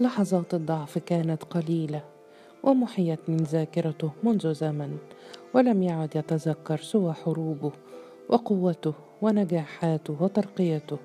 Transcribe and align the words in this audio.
لحظات 0.00 0.54
الضعف 0.54 0.98
كانت 0.98 1.44
قليلة 1.44 2.02
ومحيت 2.62 3.18
من 3.28 3.36
ذاكرته 3.36 4.10
منذ 4.22 4.54
زمن 4.54 4.98
ولم 5.54 5.82
يعد 5.82 6.16
يتذكر 6.16 6.76
سوى 6.76 7.12
حروبه 7.12 7.72
وقوته 8.28 8.94
ونجاحاته 9.22 10.16
وترقيته 10.20 10.98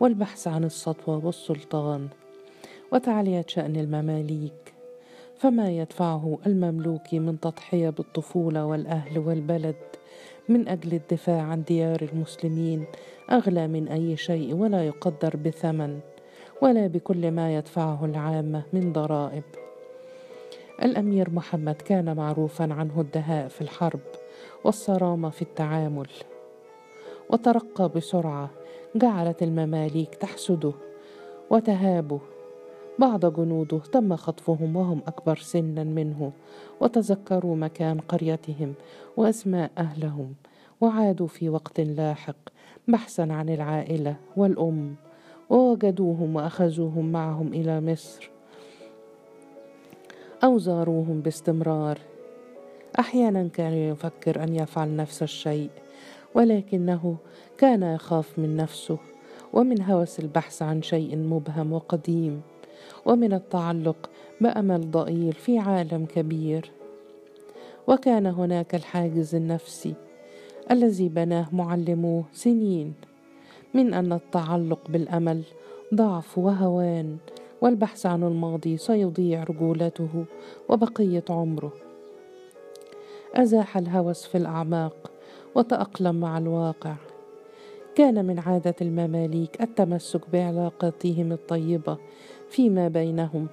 والبحث 0.00 0.48
عن 0.48 0.64
السطوة 0.64 1.26
والسلطان 1.26 2.08
وتعلية 2.92 3.44
شأن 3.48 3.76
المماليك 3.76 4.74
فما 5.38 5.70
يدفعه 5.70 6.38
المملوك 6.46 7.14
من 7.14 7.40
تضحية 7.40 7.90
بالطفولة 7.90 8.66
والأهل 8.66 9.18
والبلد 9.18 9.76
من 10.48 10.68
أجل 10.68 10.94
الدفاع 10.94 11.42
عن 11.42 11.62
ديار 11.62 12.08
المسلمين 12.12 12.84
أغلى 13.30 13.68
من 13.68 13.88
أي 13.88 14.16
شيء 14.16 14.54
ولا 14.54 14.86
يقدر 14.86 15.36
بثمن. 15.36 16.00
ولا 16.64 16.86
بكل 16.86 17.30
ما 17.30 17.56
يدفعه 17.56 18.04
العامة 18.04 18.62
من 18.72 18.92
ضرائب. 18.92 19.42
الأمير 20.82 21.30
محمد 21.30 21.74
كان 21.74 22.16
معروفا 22.16 22.74
عنه 22.74 23.00
الدهاء 23.00 23.48
في 23.48 23.60
الحرب 23.60 24.00
والصرامة 24.64 25.30
في 25.30 25.42
التعامل. 25.42 26.08
وترقى 27.30 27.88
بسرعة 27.88 28.50
جعلت 28.96 29.42
المماليك 29.42 30.14
تحسده 30.14 30.72
وتهابه 31.50 32.20
بعض 32.98 33.26
جنوده 33.26 33.78
تم 33.78 34.16
خطفهم 34.16 34.76
وهم 34.76 35.00
أكبر 35.06 35.36
سنا 35.36 35.84
منه 35.84 36.32
وتذكروا 36.80 37.56
مكان 37.56 38.00
قريتهم 38.00 38.74
وأسماء 39.16 39.70
أهلهم 39.78 40.34
وعادوا 40.80 41.26
في 41.26 41.48
وقت 41.48 41.80
لاحق 41.80 42.36
بحثا 42.88 43.22
عن 43.22 43.48
العائلة 43.48 44.16
والأم. 44.36 44.94
ووجدوهم 45.50 46.36
وأخذوهم 46.36 47.12
معهم 47.12 47.52
إلى 47.52 47.80
مصر. 47.80 48.30
أو 50.44 50.58
زاروهم 50.58 51.20
باستمرار. 51.20 51.98
أحيانا 52.98 53.48
كان 53.48 53.72
يفكر 53.72 54.42
أن 54.42 54.54
يفعل 54.54 54.96
نفس 54.96 55.22
الشيء 55.22 55.70
ولكنه 56.34 57.16
كان 57.58 57.82
يخاف 57.82 58.38
من 58.38 58.56
نفسه 58.56 58.98
ومن 59.52 59.82
هوس 59.82 60.20
البحث 60.20 60.62
عن 60.62 60.82
شيء 60.82 61.16
مبهم 61.16 61.72
وقديم 61.72 62.42
ومن 63.06 63.32
التعلق 63.32 64.10
بأمل 64.40 64.90
ضئيل 64.90 65.32
في 65.32 65.58
عالم 65.58 66.06
كبير. 66.06 66.70
وكان 67.86 68.26
هناك 68.26 68.74
الحاجز 68.74 69.34
النفسي 69.34 69.94
الذي 70.70 71.08
بناه 71.08 71.48
معلموه 71.52 72.24
سنين. 72.32 72.94
من 73.74 73.94
أن 73.94 74.12
التعلق 74.12 74.78
بالأمل 74.88 75.42
ضعف 75.94 76.38
وهوان 76.38 77.16
والبحث 77.60 78.06
عن 78.06 78.22
الماضي 78.22 78.76
سيضيع 78.76 79.44
رجولته 79.44 80.24
وبقية 80.68 81.24
عمره. 81.30 81.72
أزاح 83.34 83.76
الهوس 83.76 84.26
في 84.26 84.38
الأعماق 84.38 85.10
وتأقلم 85.54 86.20
مع 86.20 86.38
الواقع. 86.38 86.94
كان 87.94 88.24
من 88.24 88.38
عادة 88.38 88.74
المماليك 88.80 89.62
التمسك 89.62 90.20
بعلاقاتهم 90.32 91.32
الطيبة 91.32 91.96
فيما 92.50 92.88
بينهم 92.88 93.46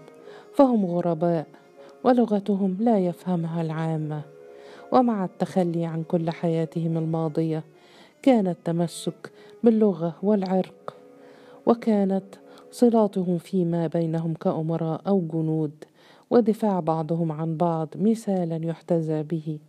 فهم 0.54 0.86
غرباء 0.86 1.48
ولغتهم 2.04 2.78
لا 2.80 3.00
يفهمها 3.00 3.62
العامة. 3.62 4.22
ومع 4.92 5.26
التخلي 5.26 5.86
عن 5.86 6.04
كل 6.04 6.30
حياتهم 6.30 6.98
الماضية 6.98 7.64
كان 8.22 8.48
التمسك 8.48 9.32
باللغة 9.64 10.16
والعرق 10.24 10.96
وكانت 11.66 12.24
صلاتهم 12.72 13.38
فيما 13.38 13.88
بينهم 13.88 14.34
كأمراء 14.34 15.02
أو 15.08 15.22
جنود 15.34 15.72
ودفاع 16.30 16.80
بعضهم 16.80 17.32
عن 17.32 17.58
بعض 17.58 17.88
مثالا 17.96 18.66
يحتذى 18.66 19.24
به 19.24 19.60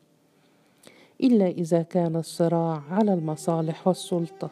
إلا 1.23 1.47
إذا 1.47 1.83
كان 1.83 2.17
الصراع 2.17 2.83
على 2.91 3.15
المصالح 3.15 3.89
والسلطة. 3.89 4.51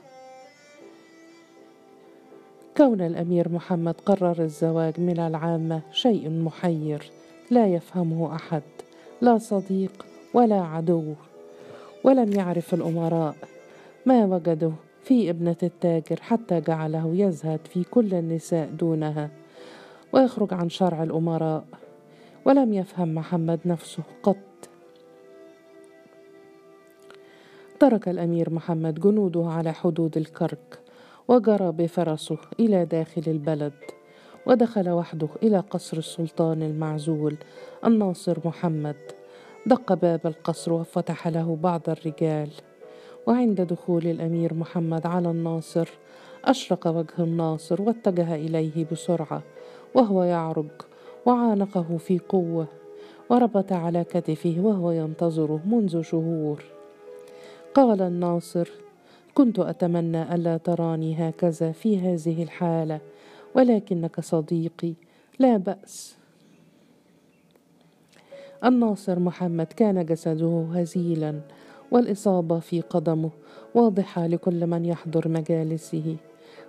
كون 2.77 3.00
الأمير 3.00 3.49
محمد 3.49 3.94
قرر 4.06 4.43
الزواج 4.43 5.00
من 5.00 5.19
العامة 5.19 5.81
شيء 5.93 6.31
محير 6.31 7.10
لا 7.50 7.66
يفهمه 7.66 8.34
أحد 8.34 8.62
لا 9.21 9.39
صديق 9.39 10.06
ولا 10.34 10.60
عدو 10.60 11.15
ولم 12.05 12.33
يعرف 12.33 12.75
الأمراء. 12.75 13.34
ما 14.10 14.25
وجدوا 14.25 14.72
في 15.03 15.31
ابنة 15.31 15.56
التاجر 15.62 16.21
حتى 16.21 16.60
جعله 16.60 17.10
يزهد 17.15 17.60
في 17.66 17.84
كل 17.84 18.15
النساء 18.15 18.71
دونها 18.71 19.31
ويخرج 20.12 20.54
عن 20.54 20.69
شرع 20.69 21.03
الأمراء 21.03 21.65
ولم 22.44 22.72
يفهم 22.72 23.15
محمد 23.15 23.60
نفسه 23.65 24.03
قط. 24.22 24.37
ترك 27.81 28.09
الأمير 28.09 28.50
محمد 28.50 29.00
جنوده 29.00 29.47
على 29.47 29.72
حدود 29.72 30.16
الكرك 30.16 30.78
وجرى 31.28 31.72
بفرسه 31.72 32.38
إلى 32.60 32.84
داخل 32.84 33.22
البلد 33.27 33.72
ودخل 34.47 34.88
وحده 34.91 35.28
إلى 35.42 35.59
قصر 35.59 35.97
السلطان 35.97 36.62
المعزول 36.62 37.37
الناصر 37.84 38.38
محمد. 38.44 38.97
دق 39.66 39.92
باب 39.92 40.27
القصر 40.27 40.72
وفتح 40.72 41.28
له 41.28 41.59
بعض 41.62 41.81
الرجال. 41.88 42.50
وعند 43.26 43.60
دخول 43.60 44.06
الأمير 44.06 44.54
محمد 44.54 45.06
على 45.06 45.31
الناصر 45.31 45.88
أشرق 46.44 46.86
وجه 46.86 47.14
الناصر 47.19 47.82
واتجه 47.82 48.34
إليه 48.34 48.86
بسرعة 48.92 49.42
وهو 49.94 50.22
يعرج 50.22 50.70
وعانقه 51.26 51.97
في 51.98 52.19
قوة 52.19 52.66
وربط 53.30 53.72
على 53.72 54.04
كتفه 54.04 54.56
وهو 54.59 54.91
ينتظره 54.91 55.60
منذ 55.66 56.03
شهور. 56.03 56.64
قال 57.75 58.03
الناصر 58.03 58.69
كنت 59.34 59.59
أتمنى 59.59 60.34
ألا 60.34 60.56
تراني 60.56 61.28
هكذا 61.28 61.72
في 61.72 61.98
هذه 61.98 62.42
الحالة 62.42 63.00
ولكنك 63.54 64.20
صديقي 64.20 64.92
لا 65.38 65.56
بأس. 65.56 66.16
الناصر 68.64 69.19
محمد 69.19 69.66
كان 69.66 70.06
جسده 70.06 70.66
هزيلا 70.75 71.41
والإصابة 71.91 72.59
في 72.59 72.81
قدمه 72.81 73.31
واضحة 73.75 74.27
لكل 74.27 74.67
من 74.67 74.84
يحضر 74.84 75.28
مجالسه 75.28 76.17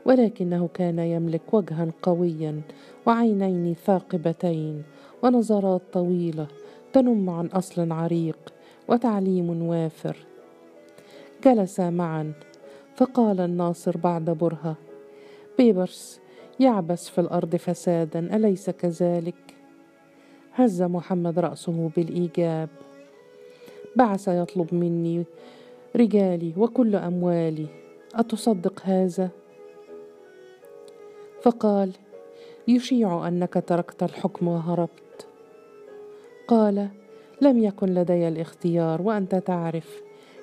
ولكنه 0.05 0.69
كان 0.73 0.99
يملك 0.99 1.53
وجها 1.53 1.87
قويا 2.01 2.61
وعينين 3.05 3.75
ثاقبتين 3.85 4.83
ونظرات 5.23 5.81
طويلة 5.93 6.47
تنم 6.93 7.29
عن 7.29 7.45
أصل 7.47 7.91
عريق 7.91 8.53
وتعليم 8.87 9.67
وافر 9.67 10.17
جلسا 11.43 11.89
معا 11.89 12.33
فقال 12.95 13.39
الناصر 13.39 13.97
بعد 13.97 14.29
برهة 14.29 14.75
بيبرس 15.57 16.19
يعبس 16.59 17.09
في 17.09 17.21
الأرض 17.21 17.55
فسادا 17.55 18.35
أليس 18.35 18.69
كذلك؟ 18.69 19.55
هز 20.53 20.81
محمد 20.83 21.39
رأسه 21.39 21.89
بالإيجاب 21.95 22.69
بعث 23.95 24.27
يطلب 24.27 24.73
مني 24.73 25.25
رجالي 25.95 26.53
وكل 26.57 26.95
أموالي 26.95 27.67
أتصدق 28.15 28.81
هذا؟ 28.83 29.29
فقال 31.41 31.91
يشيع 32.67 33.27
أنك 33.27 33.63
تركت 33.67 34.03
الحكم 34.03 34.47
وهربت. 34.47 35.27
قال 36.47 36.87
لم 37.41 37.63
يكن 37.63 37.87
لدي 37.87 38.27
الاختيار 38.27 39.01
وأنت 39.01 39.35
تعرف 39.35 40.01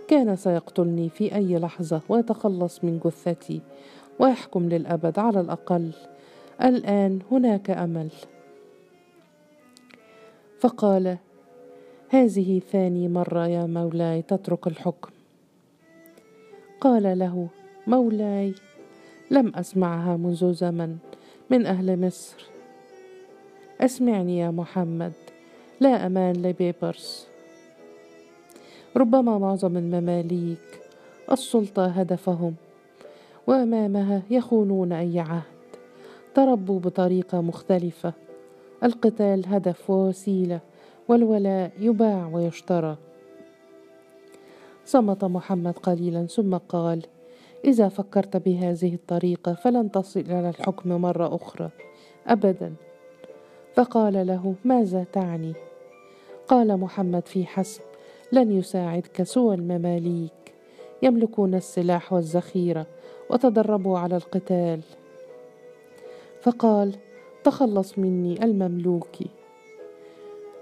كان 0.09 0.37
سيقتلني 0.37 1.09
في 1.09 1.35
أي 1.35 1.59
لحظة 1.59 2.01
ويتخلص 2.09 2.85
من 2.85 3.01
جثتي 3.05 3.61
ويحكم 4.19 4.69
للأبد 4.69 5.19
على 5.19 5.41
الأقل. 5.41 5.91
الآن 6.63 7.19
هناك 7.31 7.71
أمل. 7.71 8.09
فقال 10.61 11.19
هذه 12.11 12.61
ثاني 12.73 13.09
مرة 13.09 13.47
يا 13.47 13.67
مولاي 13.67 14.23
تترك 14.23 14.67
الحكم. 14.67 15.11
قال 16.81 17.19
له 17.19 17.49
مولاي 17.87 18.55
لم 19.31 19.53
أسمعها 19.55 20.17
منذ 20.17 20.53
زمن 20.53 20.97
من 21.51 21.67
أهل 21.67 22.07
مصر. 22.07 22.47
أسمعني 23.81 24.39
يا 24.39 24.51
محمد 24.51 25.13
لا 25.81 26.07
أمان 26.07 26.33
لبيبرس. 26.33 27.27
ربما 28.97 29.39
معظم 29.39 29.77
المماليك 29.77 30.81
السلطة 31.33 31.87
هدفهم 31.87 32.55
وأمامها 33.47 34.23
يخونون 34.31 34.93
أي 34.93 35.21
عهد. 35.21 35.43
تربوا 36.35 36.81
بطريقة 36.81 37.41
مختلفة 37.41 38.13
القتال 38.85 39.47
هدف 39.47 39.91
ووسيلة 39.91 40.61
والولاء 41.09 41.73
يباع 41.81 42.31
ويشترى. 42.33 42.97
صمت 44.85 45.25
محمد 45.25 45.79
قليلا 45.79 46.27
ثم 46.27 46.57
قال 46.57 47.03
إذا 47.65 47.89
فكرت 47.89 48.37
بهذه 48.37 48.95
الطريقة 48.95 49.55
فلن 49.55 49.91
تصل 49.91 50.21
إلى 50.21 50.49
الحكم 50.49 50.91
مرة 50.91 51.35
أخرى 51.35 51.71
ابدا. 52.27 52.75
فقال 53.75 54.27
له 54.27 54.55
ماذا 54.65 55.05
تعني؟ 55.13 55.53
قال 56.49 56.77
محمد 56.77 57.27
في 57.27 57.47
حسب 57.47 57.81
لن 58.33 58.59
يساعدك 58.59 59.23
سوى 59.23 59.55
المماليك 59.55 60.55
يملكون 61.03 61.55
السلاح 61.55 62.13
والذخيرة 62.13 62.87
وتدربوا 63.31 63.99
على 63.99 64.17
القتال. 64.17 64.81
فقال 66.41 66.97
تخلص 67.45 67.99
مني 67.99 68.45
المملوكي 68.45 69.38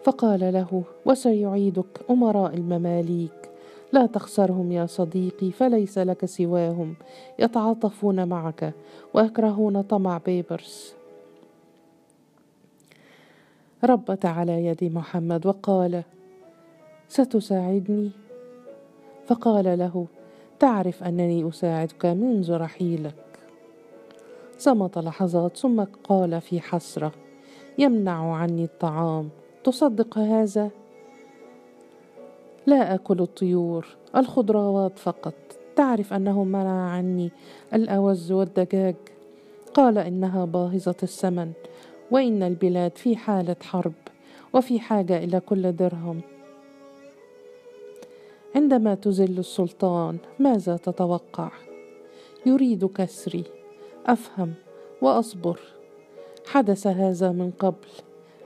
فقال 0.06 0.40
له 0.40 0.82
وسيعيدك 1.06 2.00
أمراء 2.10 2.54
المماليك. 2.54 3.50
لا 3.92 4.06
تخسرهم 4.06 4.72
يا 4.72 4.86
صديقي 4.86 5.50
فليس 5.50 5.98
لك 5.98 6.24
سواهم. 6.24 6.94
يتعاطفون 7.38 8.28
معك 8.28 8.74
ويكرهون 9.14 9.82
طمع 9.82 10.18
بيبرس. 10.26 10.94
ربت 13.84 14.26
على 14.26 14.66
يد 14.66 14.84
محمد 14.84 15.46
وقال 15.46 16.02
ستساعدني؟ 17.08 18.10
فقال 19.26 19.78
له 19.78 20.06
تعرف 20.58 21.02
أنني 21.02 21.48
أساعدك 21.48 22.06
منذ 22.06 22.56
رحيلك. 22.56 23.38
صمت 24.58 24.98
لحظات 24.98 25.56
ثم 25.56 25.84
قال 26.04 26.40
في 26.40 26.60
حسرة 26.60 27.12
يمنع 27.78 28.34
عني 28.34 28.64
الطعام. 28.64 29.30
تصدق 29.66 30.18
هذا؟ 30.18 30.70
لا 32.66 32.94
أكل 32.94 33.20
الطيور 33.20 33.86
الخضروات 34.16 34.98
فقط. 34.98 35.34
تعرف 35.76 36.12
أنه 36.12 36.44
منع 36.44 36.90
عني 36.90 37.30
الأوز 37.74 38.32
والدجاج. 38.32 38.94
قال 39.74 39.98
إنها 39.98 40.44
باهظة 40.44 40.96
الثمن 41.02 41.52
وإن 42.10 42.42
البلاد 42.42 42.98
في 42.98 43.16
حالة 43.16 43.56
حرب 43.62 43.92
وفي 44.54 44.80
حاجة 44.80 45.24
إلى 45.24 45.40
كل 45.40 45.76
درهم. 45.76 46.20
عندما 48.54 48.94
تزل 48.94 49.38
السلطان 49.38 50.18
ماذا 50.38 50.76
تتوقع؟ 50.76 51.50
يريد 52.46 52.84
كسري. 52.84 53.44
أفهم 54.06 54.54
وأصبر. 55.02 55.60
حدث 56.46 56.86
هذا 56.86 57.32
من 57.32 57.50
قبل. 57.50 57.88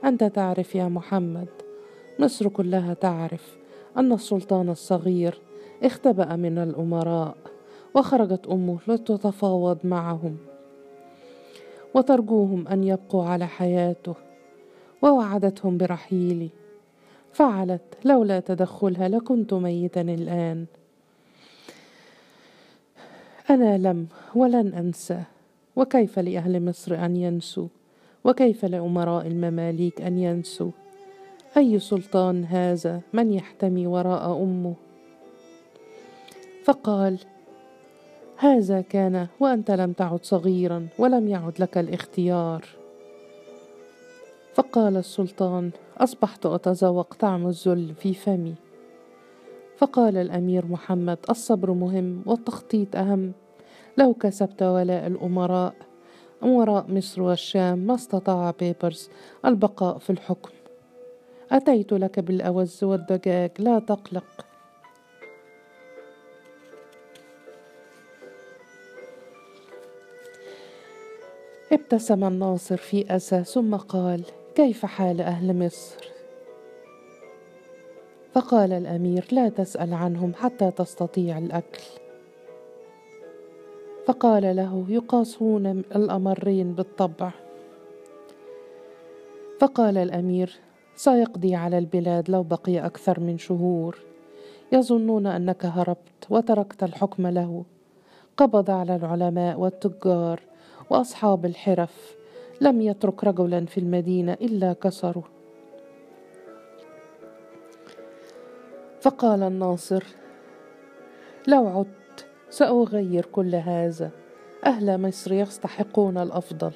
أنت 0.05 0.23
تعرف 0.23 0.75
يا 0.75 0.87
محمد. 0.87 1.47
مصر 2.19 2.49
كلها 2.49 2.93
تعرف 2.93 3.57
أن 3.97 4.13
السلطان 4.13 4.69
الصغير 4.69 5.39
اختبأ 5.83 6.35
من 6.35 6.57
الأمراء 6.57 7.35
وخرجت 7.95 8.47
أمه 8.47 8.79
لتتفاوض 8.87 9.77
معهم 9.83 10.37
وترجوهم 11.93 12.67
أن 12.67 12.83
يبقوا 12.83 13.25
على 13.25 13.47
حياته 13.47 14.15
ووعدتهم 15.01 15.77
برحيلي. 15.77 16.49
فعلت 17.33 17.81
لولا 18.05 18.39
تدخلها 18.39 19.09
لكنت 19.09 19.53
ميتا 19.53 20.01
الآن. 20.01 20.65
أنا 23.49 23.77
لم 23.77 24.07
ولن 24.35 24.73
أنسى. 24.73 25.23
وكيف 25.75 26.19
لأهل 26.19 26.65
مصر 26.65 27.05
أن 27.05 27.15
ينسوا؟ 27.15 27.67
وكيف 28.23 28.65
لأمراء 28.65 29.27
المماليك 29.27 30.01
أن 30.01 30.17
ينسوا؟ 30.17 30.71
أي 31.57 31.79
سلطان 31.79 32.45
هذا 32.45 33.01
من 33.13 33.33
يحتمي 33.33 33.87
وراء 33.87 34.43
أمه؟ 34.43 34.73
فقال 36.63 37.19
هذا 38.37 38.81
كان 38.81 39.27
وأنت 39.39 39.71
لم 39.71 39.91
تعد 39.93 40.23
صغيرا 40.23 40.87
ولم 40.97 41.27
يعد 41.27 41.53
لك 41.59 41.77
الاختيار. 41.77 42.65
فقال 44.53 44.97
السلطان 44.97 45.71
أصبحت 45.97 46.45
أتذوق 46.45 47.13
طعم 47.13 47.47
الذل 47.47 47.93
في 47.95 48.13
فمي. 48.13 48.55
فقال 49.77 50.17
الأمير 50.17 50.65
محمد 50.65 51.17
الصبر 51.29 51.71
مهم 51.71 52.23
والتخطيط 52.25 52.95
أهم. 52.95 53.31
لو 53.97 54.13
كسبت 54.13 54.63
ولاء 54.63 55.07
الامراء 56.43 56.79
امراء 56.79 56.91
مصر 56.91 57.21
والشام 57.21 57.77
ما 57.77 57.95
استطاع 57.95 58.53
بيبرز 58.59 59.09
البقاء 59.45 59.97
في 59.97 60.09
الحكم. 60.09 60.51
أتيت 61.51 61.93
لك 61.93 62.19
بالأوز 62.19 62.83
والدجاج 62.83 63.51
لا 63.59 63.79
تقلق. 63.79 64.45
ابتسم 71.71 72.23
الناصر 72.23 72.77
في 72.77 73.15
أسى 73.15 73.43
ثم 73.43 73.75
قال 73.75 74.23
كيف 74.55 74.85
حال 74.85 75.21
أهل 75.21 75.65
مصر؟ 75.65 76.11
فقال 78.33 78.73
الأمير 78.73 79.25
لا 79.31 79.49
تسأل 79.49 79.93
عنهم 79.93 80.33
حتى 80.33 80.71
تستطيع 80.71 81.37
الأكل. 81.37 82.00
فقال 84.05 84.55
له 84.55 84.85
يقاسون 84.89 85.67
الأمرين 85.67 86.73
بالطبع. 86.73 87.31
فقال 89.59 89.97
الأمير 89.97 90.59
سيقضي 90.95 91.55
على 91.55 91.77
البلاد 91.77 92.29
لو 92.29 92.43
بقي 92.43 92.85
أكثر 92.85 93.19
من 93.19 93.37
شهور. 93.37 93.97
يظنون 94.71 95.27
أنك 95.27 95.65
هربت 95.65 96.25
وتركت 96.29 96.83
الحكم 96.83 97.27
له. 97.27 97.63
قبض 98.37 98.71
على 98.71 98.95
العلماء 98.95 99.59
والتجار 99.59 100.39
وأصحاب 100.89 101.45
الحرف. 101.45 102.15
لم 102.61 102.81
يترك 102.81 103.23
رجلا 103.23 103.65
في 103.65 103.79
المدينة 103.79 104.33
إلا 104.33 104.73
كسره 104.73 105.23
فقال 109.01 109.43
الناصر 109.43 110.03
لو 111.47 111.67
عدت 111.67 112.00
سأغير 112.51 113.25
كل 113.25 113.55
هذا. 113.55 114.11
أهل 114.65 115.01
مصر 115.01 115.33
يستحقون 115.33 116.17
الأفضل. 116.17 116.71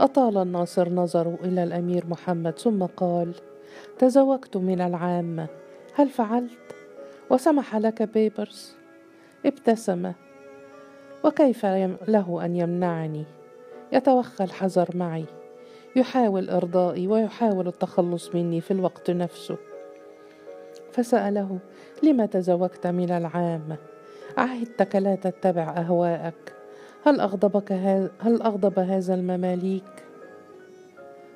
أطال 0.00 0.38
الناصر 0.38 0.88
نظره 0.88 1.38
إلى 1.44 1.62
الأمير 1.62 2.06
محمد 2.06 2.58
ثم 2.58 2.84
قال 2.84 3.34
تزوجت 3.98 4.56
من 4.56 4.80
العامة. 4.80 5.46
هل 5.94 6.08
فعلت؟ 6.08 6.74
وسمح 7.30 7.76
لك 7.76 8.02
بيبرس؟ 8.02 8.76
ابتسم. 9.46 10.12
وكيف 11.24 11.66
له 12.08 12.44
أن 12.44 12.56
يمنعني؟ 12.56 13.24
يتوخى 13.92 14.44
الحذر 14.44 14.88
معي. 14.94 15.24
يحاول 15.96 16.50
إرضائي 16.50 17.06
ويحاول 17.06 17.68
التخلص 17.68 18.34
مني 18.34 18.60
في 18.60 18.70
الوقت 18.70 19.10
نفسه. 19.10 19.56
فسأله 20.96 21.58
لم 22.02 22.24
تزوجت 22.24 22.86
من 22.86 23.10
العامه 23.10 23.76
عهدتك 24.36 24.96
لا 24.96 25.14
تتبع 25.14 25.74
أهواءك. 25.76 26.52
هل 27.06 27.20
أغضبك 27.20 27.72
هل 28.20 28.42
أغضب 28.42 28.78
هذا 28.78 29.14
المماليك؟ 29.14 30.04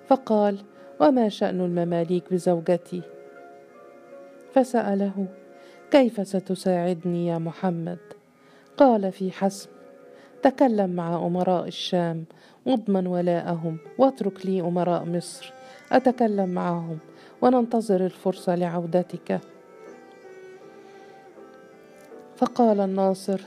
فقال 0.09 0.59
وما 1.01 1.29
شأن 1.29 1.61
المماليك 1.61 2.25
بزوجتي؟ 2.33 3.03
فسأله 4.55 5.27
كيف 5.91 6.29
ستساعدني 6.29 7.27
يا 7.27 7.39
محمد؟ 7.39 7.99
قال 8.77 9.13
في 9.13 9.31
حسم 9.31 9.71
تكلم 10.43 10.91
مع 10.91 11.27
أمراء 11.27 11.67
الشام 11.67 12.25
واضمن 12.67 13.07
ولاءهم 13.07 13.79
واترك 13.99 14.47
لي 14.47 14.61
أمراء 14.61 15.05
مصر 15.05 15.53
أتكلم 15.93 16.49
معهم 16.49 16.99
وننتظر 17.43 18.05
الفرصة 18.05 18.55
لعودتك. 18.55 19.41
فقال 22.37 22.81
الناصر 22.81 23.41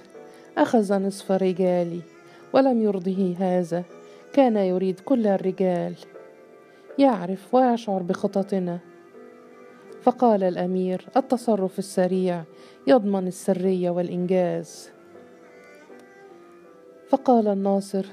أخذ 0.58 0.94
نصف 0.94 1.32
رجالي 1.32 2.02
ولم 2.54 2.82
يرضه 2.82 3.36
هذا 3.40 3.84
كان 4.34 4.58
يريد 4.58 5.00
كل 5.00 5.28
الرجال 5.28 5.96
يعرف 7.00 7.56
ويشعر 7.56 8.02
بخططنا. 8.02 8.80
فقال 10.02 10.44
الأمير 10.44 11.06
التصرف 11.18 11.80
السريع 11.80 12.44
يضمن 12.88 13.28
السرية 13.28 13.90
والإنجاز. 13.90 14.90
فقال 17.10 17.48
الناصر 17.48 18.06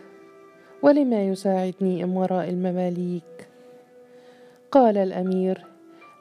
ولما 0.83 1.23
يساعدني 1.23 2.05
امراء 2.05 2.49
المماليك؟ 2.49 3.49
قال 4.71 4.97
الأمير 4.97 5.70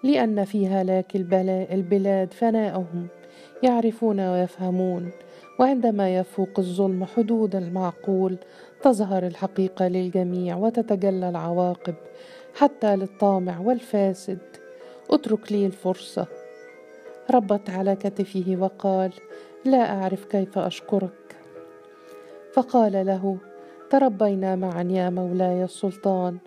لأن 0.03 0.46
في 0.46 0.68
هلاك 0.68 1.15
البلاد 1.72 2.34
فناءهم 2.34 3.08
يعرفون 3.63 4.20
ويفهمون. 4.20 5.12
وعندما 5.60 6.15
يفوق 6.15 6.60
الظلم 6.60 7.06
حدود 7.06 7.56
المعقول 7.56 8.38
تظهر 8.82 9.27
الحقيقة 9.27 9.88
للجميع 9.88 10.58
وتتجلى 10.58 11.29
العواقب 11.29 11.96
حتى 12.56 12.96
للطامع 12.96 13.60
والفاسد. 13.60 14.39
اترك 15.10 15.51
لي 15.51 15.65
الفرصة. 15.65 16.27
ربت 17.32 17.70
على 17.70 17.96
كتفه 17.96 18.58
وقال 18.60 19.12
لا 19.65 20.01
أعرف 20.01 20.25
كيف 20.25 20.58
أشكرك. 20.58 21.36
فقال 22.53 23.06
له 23.06 23.38
تربينا 23.89 24.56
معا 24.56 24.84
يا 24.84 25.10
مولاي 25.10 25.63
السلطان. 25.63 26.38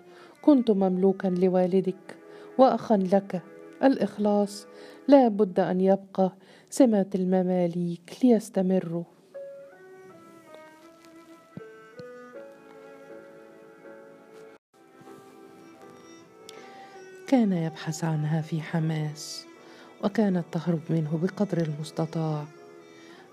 كنت 0.41 0.71
مملوكا 0.71 1.27
لوالدك. 1.27 2.22
وأخا 2.57 2.97
لك. 2.97 3.41
الإخلاص 3.83 4.67
لا 5.07 5.27
بد 5.27 5.59
أن 5.59 5.81
يبقى. 5.81 6.31
سمه 6.69 7.09
المماليك 7.15 8.17
ليستمروا. 8.23 9.03
كان 17.27 17.53
يبحث 17.53 18.03
عنها 18.03 18.41
في 18.41 18.61
حماس 18.61 19.45
وكانت 20.03 20.45
تهرب 20.51 20.81
منه 20.89 21.19
بقدر 21.23 21.57
المستطاع. 21.57 22.45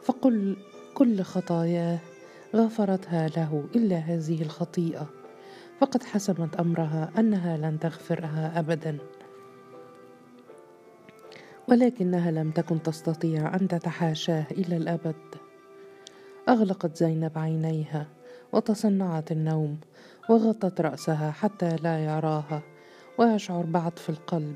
فقل 0.03 0.57
كل 0.95 1.23
خطاياه 1.23 1.99
غفرتها 2.55 3.29
له 3.29 3.65
إلا 3.77 3.97
هذه 3.97 4.43
الخطيئة. 4.43 5.20
فقد 5.81 6.03
حسمت 6.03 6.57
أمرها 6.57 7.11
أنها 7.19 7.57
لن 7.57 7.79
تغفرها 7.79 8.59
ابدا. 8.59 8.99
ولكنها 11.69 12.31
لم 12.31 12.51
تكن 12.51 12.83
تستطيع 12.83 13.55
أن 13.55 13.69
تتحاشاه 13.69 14.47
إلى 14.51 14.77
الأبد. 14.77 15.17
أغلقت 16.49 16.97
زينب 16.97 17.39
عينيها 17.39 18.07
وتصنعت 18.53 19.33
النوم 19.33 19.81
وغطت 20.29 20.81
رأسها 20.81 21.31
حتى 21.31 21.77
لا 21.77 22.05
يراها 22.05 22.63
ويشعر 23.19 23.63
بعطف 23.63 24.11
القلب 24.11 24.55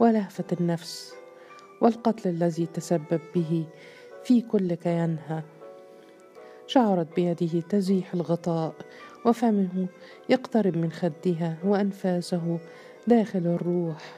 ولهفة 0.00 0.44
النفس 0.60 1.14
والقتل 1.82 2.28
الذي 2.28 2.66
تسبب 2.66 3.20
به 3.34 3.66
في 4.24 4.40
كل 4.40 4.74
كيانها. 4.74 5.44
شعرت 6.66 7.16
بيده 7.16 7.60
تزيح 7.60 8.14
الغطاء 8.14 8.74
وفمه 9.28 9.86
يقترب 10.28 10.76
من 10.76 10.92
خدها 10.92 11.56
وأنفاسه 11.64 12.58
داخل 13.06 13.46
الروح. 13.46 14.14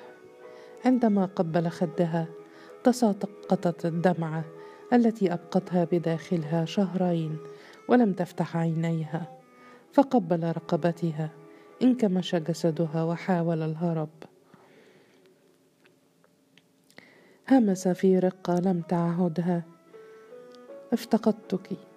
عندما 0.84 1.24
قبل 1.26 1.68
خدها 1.68 2.26
تساقطت 2.84 3.86
الدمعة 3.86 4.44
التي 4.92 5.32
أبقتها 5.32 5.84
بداخلها 5.92 6.64
شهرين 6.64 7.38
ولم 7.88 8.12
تفتح 8.12 8.56
عينيها 8.56 9.38
فقبل 9.92 10.44
رقبتها 10.44 11.30
انكمش 11.82 12.34
جسدها 12.34 13.04
وحاول 13.04 13.62
الهرب. 13.62 14.08
همس 17.50 17.88
في 17.88 18.18
رقة 18.18 18.54
لم 18.54 18.80
تعهدها 18.80 19.62
افتقدتك. 20.92 21.89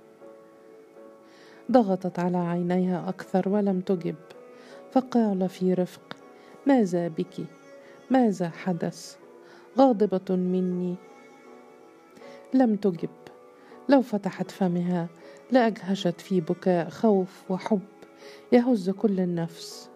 ضغطت 1.72 2.20
على 2.20 2.38
عينيها 2.38 3.10
أكثر 3.10 3.50
ولم 3.50 3.82
تجب. 3.82 4.16
فقال 4.92 5.50
في 5.50 5.74
رفق 5.74 6.18
ماذا 6.68 7.08
بك؟ 7.08 7.46
ماذا 8.10 8.50
حدث؟ 8.50 9.16
غاضبة 9.78 10.36
مني. 10.36 10.96
لم 12.54 12.76
تجب. 12.76 13.10
لو 13.90 14.02
فتحت 14.02 14.52
فمها 14.52 15.08
لأجهشت 15.52 16.22
في 16.22 16.42
بكاء 16.42 16.90
خوف 16.90 17.52
وحب 17.52 17.82
يهز 18.52 18.90
كل 18.90 19.20
النفس. 19.20 19.90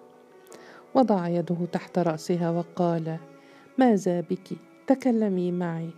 وضع 0.96 1.28
يده 1.28 1.58
تحت 1.72 2.00
رأسها 2.00 2.52
وقال 2.52 3.18
ماذا 3.78 4.22
بك؟ 4.22 4.48
تكلمي 4.88 5.52
معي. 5.52 5.90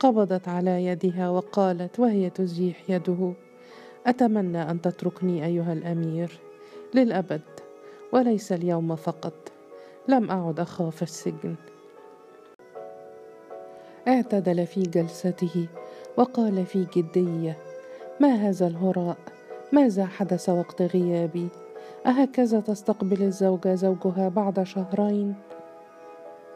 قبضت 0.00 0.48
على 0.48 0.84
يدها 0.84 1.28
وقالت 1.28 2.00
وهي 2.00 2.30
تزيح 2.30 2.90
يده. 2.90 3.34
أتمنى 4.08 4.70
أن 4.70 4.80
تتركني 4.80 5.44
أيها 5.44 5.72
الأمير 5.72 6.38
للأبد 6.94 7.42
وليس 8.12 8.52
اليوم 8.52 8.96
فقط. 8.96 9.52
لم 10.08 10.30
أعد 10.30 10.60
أخاف 10.60 11.02
السجن. 11.02 11.54
اعتدل 14.08 14.66
في 14.66 14.82
جلسته 14.82 15.68
وقال 16.16 16.66
في 16.66 16.86
جدية 16.96 17.58
ما 18.20 18.28
هذا 18.28 18.66
الهراء؟ 18.66 19.16
ماذا 19.72 20.06
حدث 20.06 20.48
وقت 20.48 20.82
غيابي؟ 20.82 21.48
أهكذا 22.06 22.60
تستقبل 22.60 23.22
الزوجه 23.22 23.74
زوجها 23.74 24.28
بعد 24.28 24.62
شهرين؟ 24.62 25.34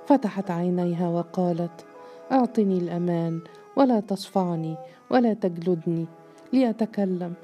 فتحت 0.07 0.51
عينيها 0.51 1.09
وقالت 1.09 1.85
أعطني 2.33 2.79
الأمان 2.79 3.41
ولا 3.77 4.01
تصفعني 4.01 4.77
ولا 5.11 5.35
تجلدني. 5.35 6.07
لأتكلم 6.53 7.35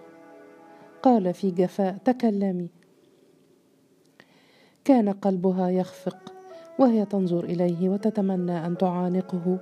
قال 1.02 1.34
في 1.34 1.50
جفاء 1.50 1.96
تكلمي. 2.04 2.68
كان 4.84 5.08
قلبها 5.08 5.68
يخفق 5.70 6.32
وهي 6.78 7.04
تنظر 7.04 7.44
إليه 7.44 7.88
وتتمنى 7.88 8.66
أن 8.66 8.78
تعانقه 8.78 9.58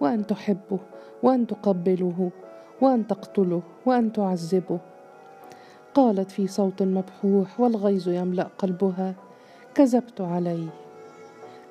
وأن 0.00 0.26
تحبه 0.26 0.78
وأن 1.22 1.46
تقبله 1.46 2.30
وأن 2.80 3.06
تقتله 3.06 3.62
وأن 3.86 4.12
تعذبه. 4.12 4.78
قالت 5.94 6.30
في 6.30 6.46
صوت 6.46 6.82
مبحوح 6.82 7.60
والغيظ 7.60 8.08
يملأ 8.08 8.48
قلبها. 8.58 9.14
كذبت 9.74 10.20
علي. 10.20 10.68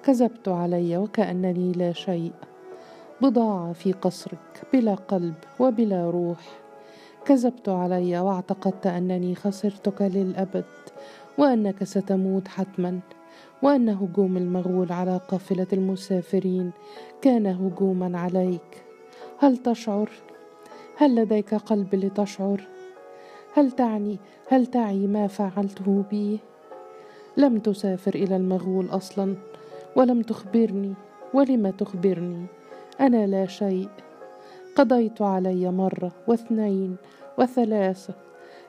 كذبت 0.03 0.47
علي 0.47 0.97
وكأنني 0.97 1.71
لا 1.71 1.93
شيء. 1.93 2.33
بضاعة 3.21 3.73
في 3.73 3.91
قصرك 3.91 4.61
بلا 4.73 4.95
قلب 4.95 5.35
وبلا 5.59 6.09
روح. 6.09 6.68
كذبت 7.25 7.69
علي 7.69 8.19
واعتقدت 8.19 8.87
أنني 8.87 9.35
خسرتك 9.35 10.01
للأبد 10.01 10.65
وأنك 11.37 11.83
ستموت 11.83 12.47
حتما 12.47 12.99
وأن 13.61 13.89
هجوم 13.89 14.37
المغول 14.37 14.91
على 14.91 15.19
قافلة 15.27 15.67
المسافرين 15.73 16.71
كان 17.21 17.47
هجوما 17.47 18.19
عليك. 18.19 18.83
هل 19.39 19.57
تشعر؟ 19.57 20.09
هل 20.97 21.15
لديك 21.15 21.53
قلب 21.55 21.95
لتشعر؟ 21.95 22.67
هل 23.53 23.71
تعني 23.71 24.17
هل 24.47 24.65
تعي 24.65 25.07
ما 25.07 25.27
فعلته 25.27 26.03
بي؟ 26.11 26.39
لم 27.37 27.59
تسافر 27.59 28.15
إلى 28.15 28.35
المغول 28.35 28.89
أصلا 28.89 29.35
ولم 29.95 30.21
تخبرني 30.21 30.93
ولم 31.33 31.69
تخبرني؟ 31.69 32.45
أنا 32.99 33.27
لا 33.27 33.45
شيء. 33.45 33.89
قضيت 34.79 35.21
علي 35.21 35.71
مرة 35.71 36.11
واثنين 36.27 36.95
وثلاثه 37.37 38.13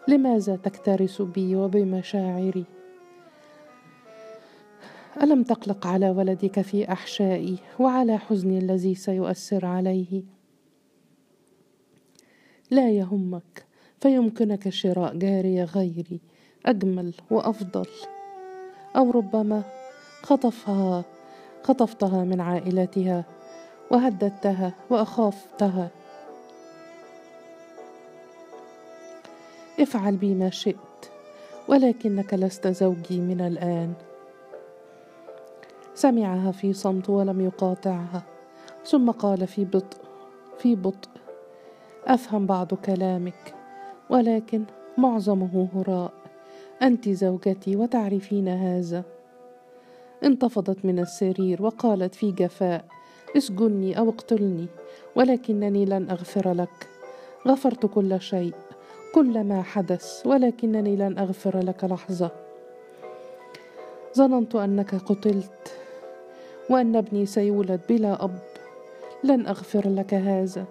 لماذا 0.09 0.57
تكترث 0.57 1.23
بي 1.23 1.57
وبمشاعري؟ 1.57 2.65
ألم 5.23 5.43
تقلق 5.43 5.87
على 5.87 6.11
ولدك 6.11 6.61
في 6.61 6.93
أحشائي 6.93 7.59
وعلى 7.79 8.19
حزني 8.19 8.59
الذي 8.59 8.95
سيؤثر 8.95 9.67
عليه؟ 9.67 10.23
لا 12.71 12.91
يهمك 12.91 13.67
فيمكنك 14.01 14.69
شراء 14.69 15.17
جاريه 15.17 15.65
غيري 15.65 16.21
أجمل 16.67 17.15
وأفضل. 17.31 17.87
أو 18.97 19.11
ربما 19.11 19.63
خطفها 20.23 21.05
خطفتها 21.63 22.25
من 22.25 22.41
عائلتها 22.41 23.25
وهددتها 23.91 24.75
وأخافتها. 24.91 26.00
افعل 29.81 30.17
بي 30.17 30.35
ما 30.35 30.51
شئت 30.51 31.11
ولكنك 31.69 32.35
لست 32.35 32.69
زوجي 32.69 33.21
من 33.21 33.41
الآن. 33.41 33.93
سمعها 35.95 36.53
في 36.53 36.73
صمت 36.73 37.11
ولم 37.11 37.41
يقاطعها 37.41 38.23
ثم 38.85 39.11
قال 39.11 39.47
في 39.47 39.65
بطء 39.65 39.99
في 40.59 40.77
بطء 40.77 41.09
أفهم 42.07 42.47
بعض 42.47 42.75
كلامك 42.75 43.55
ولكن 44.11 44.65
معظمه 44.99 45.69
هراء 45.75 46.13
أنت 46.83 47.09
زوجتي 47.09 47.77
وتعرفين 47.77 48.49
هذا. 48.49 49.05
انتفضت 50.25 50.85
من 50.85 50.99
السرير 50.99 51.63
وقالت 51.63 52.15
في 52.15 52.33
جفاء 52.33 52.85
اسجني 53.37 53.99
أو 53.99 54.09
اقتلني 54.09 54.67
ولكنني 55.17 55.85
لن 55.85 56.11
أغفر 56.11 56.53
لك. 56.53 56.89
غفرت 57.49 57.87
كل 57.87 58.21
شيء. 58.21 58.55
كل 59.15 59.45
ما 59.45 59.63
حدث 59.63 60.27
ولكنني 60.27 60.97
لن 60.97 61.19
أغفر 61.19 61.59
لك 61.59 61.85
لحظة. 61.85 62.31
ظننت 64.17 64.55
أنك 64.55 64.95
قتلت 64.95 65.77
وأن 66.71 66.97
ابني 66.97 67.27
سيولد 67.27 67.81
بلا 67.89 68.25
أب. 68.25 68.39
لن 69.25 69.47
أغفر 69.47 69.89
لك 69.89 70.15
هذا. 70.15 70.65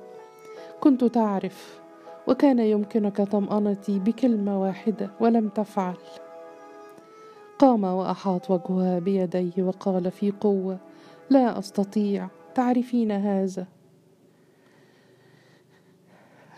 كنت 0.79 1.03
تعرف 1.03 1.79
وكان 2.27 2.59
يمكنك 2.59 3.21
طمأنتي 3.21 3.99
بكلمة 3.99 4.61
واحدة 4.61 5.09
ولم 5.19 5.49
تفعل. 5.49 5.97
قام 7.59 7.83
وأحاط 7.83 8.51
وجهها 8.51 8.99
بيديه 8.99 9.53
وقال 9.57 10.11
في 10.11 10.31
قوة 10.31 10.77
لا 11.29 11.59
أستطيع 11.59 12.27
تعرفين 12.55 13.11
هذا؟ 13.11 13.65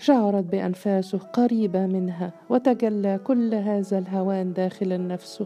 شعرت 0.02 0.44
بأنفاسه 0.44 1.18
قريبة 1.18 1.86
منها 1.86 2.32
وتجلى 2.50 3.20
كل 3.24 3.56
هذا 3.56 3.98
الهوان 3.98 4.54
داخل 4.54 5.08
نفسه 5.08 5.46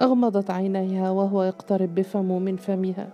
أغمضت 0.00 0.50
عينيها 0.50 1.10
وهو 1.10 1.42
يقترب 1.42 1.94
بفمه 1.94 2.38
من 2.38 2.56
فمها 2.56 3.08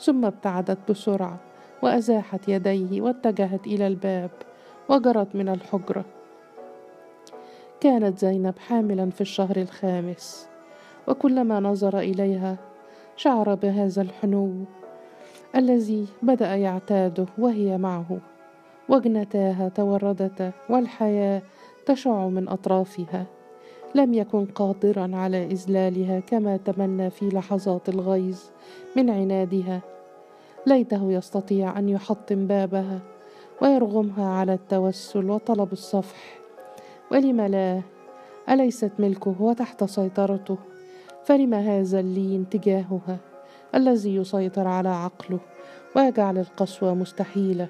ثم 0.00 0.24
ابتعدت 0.24 0.78
بسرعة 0.90 1.38
وأزاحت 1.82 2.48
يديه 2.48 3.00
واتجهت 3.00 3.66
إلى 3.66 3.86
الباب 3.86 4.30
وجرت 4.88 5.34
من 5.34 5.48
الحجرة. 5.48 6.04
كانت 7.80 8.18
زينب 8.18 8.58
حاملا 8.58 9.10
في 9.10 9.20
الشهر 9.20 9.56
الخامس 9.56 10.48
وكلما 11.08 11.60
نظر 11.60 11.98
إليها 11.98 12.56
شعر 13.16 13.54
بهذا 13.54 14.02
الحنو 14.02 14.64
الذي 15.56 16.06
بدأ 16.22 16.56
يعتاده 16.56 17.26
وهي 17.38 17.78
معه. 17.78 18.18
وجنتاها 18.90 19.68
توردتا 19.68 20.52
والحياة 20.68 21.42
تشع 21.86 22.28
من 22.28 22.48
أطرافها. 22.48 23.26
لم 23.94 24.14
يكن 24.14 24.46
قادرا 24.46 25.10
على 25.16 25.46
إذلالها 25.46 26.20
كما 26.20 26.56
تمنى 26.56 27.10
في 27.10 27.28
لحظات 27.28 27.88
الغيظ 27.88 28.38
من 28.96 29.10
عنادها. 29.10 29.80
ليته 30.66 31.12
يستطيع 31.12 31.78
أن 31.78 31.88
يحطم 31.88 32.46
بابها 32.46 33.00
ويرغمها 33.62 34.26
على 34.26 34.54
التوسل 34.54 35.30
وطلب 35.30 35.72
الصفح. 35.72 36.38
ولم 37.12 37.40
لا؟ 37.40 37.82
أليست 38.48 38.92
ملكه 38.98 39.34
وتحت 39.42 39.84
سيطرته؟ 39.84 40.56
فلم 41.24 41.54
هذا 41.54 42.00
اللين 42.00 42.48
تجاهها 42.48 43.18
الذي 43.74 44.16
يسيطر 44.16 44.66
على 44.66 44.88
عقله 44.88 45.38
ويجعل 45.96 46.38
القسوة 46.38 46.94
مستحيلة؟ 46.94 47.68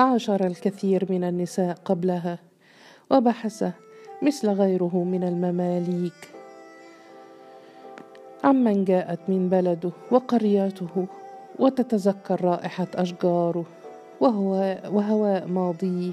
عاشر 0.00 0.46
الكثير 0.46 1.06
من 1.12 1.24
النساء 1.24 1.76
قبلها 1.84 2.38
وبحث 3.10 3.64
مثل 4.22 4.48
غيره 4.50 5.04
من 5.04 5.24
المماليك. 5.24 6.30
عمن 8.44 8.84
جاءت 8.84 9.20
من 9.28 9.48
بلده 9.48 9.90
وقريته 10.10 11.06
وتتذكر 11.58 12.44
رائحة 12.44 12.86
أشجاره 12.94 13.64
وهو 14.20 14.78
وهواء 14.90 15.46
ماضيه. 15.46 16.12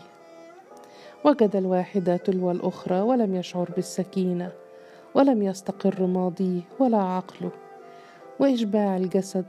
وجد 1.26 1.56
الواحدة 1.56 2.18
تلو 2.18 2.52
الأخرى 2.52 3.02
ولم 3.02 3.36
يشعر 3.36 3.70
بالسكينة 3.76 4.52
ولم 5.16 5.44
يستقر 5.44 6.06
ماضيه 6.06 6.62
ولا 6.80 6.98
عقله. 6.98 7.52
وإشباع 8.40 8.98
الجسد 8.98 9.46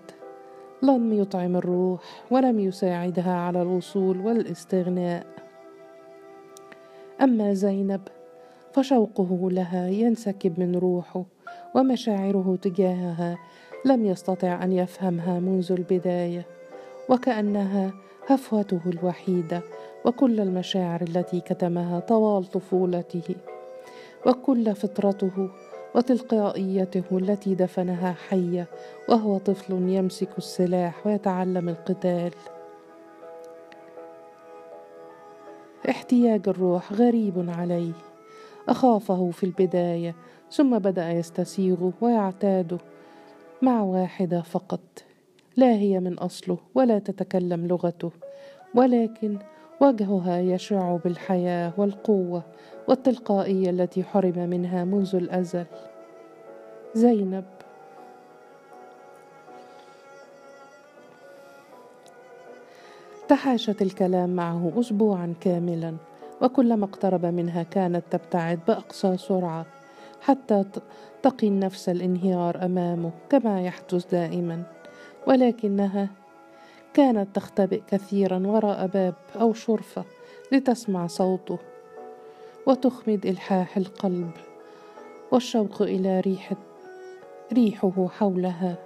لم 0.82 1.12
يطعم 1.12 1.56
الروح 1.56 2.00
ولم 2.30 2.60
يساعدها 2.60 3.34
على 3.34 3.62
الوصول 3.62 4.20
والاستغناء. 4.20 5.26
أما 7.20 7.54
زينب 7.54 8.00
فشوقه 8.72 9.50
لها 9.50 9.88
ينسكب 9.88 10.60
من 10.60 10.76
روحه 10.76 11.24
ومشاعره 11.74 12.58
تجاهها 12.62 13.38
لم 13.84 14.04
يستطع 14.06 14.64
أن 14.64 14.72
يفهمها 14.72 15.40
منذ 15.40 15.72
البداية 15.72 16.46
وكأنها 17.08 17.92
هفوته 18.26 18.80
الوحيدة 18.86 19.62
وكل 20.04 20.40
المشاعر 20.40 21.02
التي 21.02 21.40
كتمها 21.40 22.00
طوال 22.00 22.44
طفولته 22.44 23.34
وكل 24.26 24.74
فطرته 24.74 25.50
وتلقائيته 25.94 27.04
التي 27.12 27.54
دفنها 27.54 28.12
حيه 28.12 28.66
وهو 29.08 29.38
طفل 29.38 29.74
يمسك 29.74 30.38
السلاح 30.38 31.06
ويتعلم 31.06 31.68
القتال. 31.68 32.30
احتياج 35.88 36.48
الروح 36.48 36.92
غريب 36.92 37.50
عليه. 37.58 37.92
أخافه 38.68 39.30
في 39.30 39.44
البداية 39.44 40.14
ثم 40.50 40.78
بدأ 40.78 41.10
يستسيغه 41.10 41.92
ويعتاده 42.00 42.78
مع 43.62 43.82
واحدة 43.82 44.42
فقط. 44.42 44.80
لا 45.56 45.72
هي 45.72 46.00
من 46.00 46.18
أصله 46.18 46.58
ولا 46.74 46.98
تتكلم 46.98 47.66
لغته 47.66 48.10
ولكن 48.74 49.38
وجهها 49.80 50.38
يشع 50.38 50.96
بالحياة 50.96 51.72
والقوة 51.76 52.42
والتلقائية 52.88 53.70
التي 53.70 54.04
حرم 54.04 54.38
منها 54.38 54.84
منذ 54.84 55.16
الأزل. 55.16 55.64
زينب. 56.94 57.44
تحاشت 63.28 63.82
الكلام 63.82 64.36
معه 64.36 64.72
اسبوعا 64.80 65.34
كاملا 65.40 65.96
وكلما 66.42 66.84
اقترب 66.84 67.26
منها 67.26 67.62
كانت 67.62 68.04
تبتعد 68.10 68.60
بأقصى 68.68 69.16
سرعة 69.16 69.66
حتى 70.20 70.64
تقي 71.22 71.48
النفس 71.48 71.88
الانهيار 71.88 72.64
أمامه 72.64 73.10
كما 73.30 73.62
يحدث 73.62 74.06
دائما. 74.12 74.62
ولكنها 75.26 76.08
كانت 76.94 77.36
تختبئ 77.36 77.82
كثيرا 77.88 78.46
وراء 78.46 78.86
باب 78.86 79.14
أو 79.40 79.52
شرفة 79.52 80.04
لتسمع 80.52 81.06
صوته. 81.06 81.58
وتخمد 82.68 83.26
إلحاح 83.26 83.76
القلب 83.76 84.30
والشوق 85.32 85.82
إلى 85.82 86.20
ريحه 86.20 86.56
ريحه 87.52 88.08
حولها. 88.08 88.78